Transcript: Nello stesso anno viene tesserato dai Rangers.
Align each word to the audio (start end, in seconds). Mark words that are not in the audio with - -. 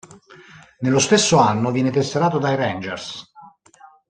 Nello 0.79 0.97
stesso 0.97 1.37
anno 1.37 1.69
viene 1.69 1.91
tesserato 1.91 2.39
dai 2.39 2.55
Rangers. 2.55 3.31